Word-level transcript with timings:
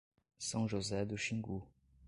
São 0.39 0.67
José 0.67 1.05
do 1.05 1.15
Xingu 1.15 1.63